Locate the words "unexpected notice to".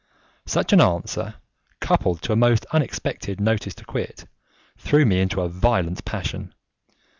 2.71-3.85